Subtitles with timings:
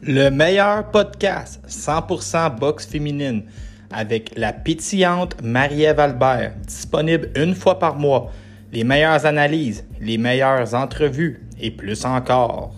[0.00, 3.42] Le meilleur podcast 100% boxe féminine
[3.90, 8.30] avec la pétillante Marie-Ève Albert, disponible une fois par mois.
[8.72, 12.74] Les meilleures analyses, les meilleures entrevues et plus encore.